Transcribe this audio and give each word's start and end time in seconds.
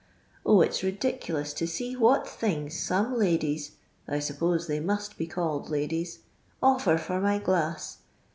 0, 0.43 0.61
it 0.61 0.71
*t 0.71 0.83
ridiculous 0.87 1.53
to 1.53 1.67
see 1.67 1.95
what 1.95 2.27
things 2.27 2.75
some 2.75 3.15
ladies— 3.15 3.73
I 4.07 4.17
supposct 4.17 4.65
they 4.67 4.79
must 4.79 5.15
be 5.15 5.27
called 5.27 5.69
ladiet— 5.69 6.17
offi;r 6.59 6.97
for 6.97 7.21
my 7.21 7.37
glass. 7.37 7.99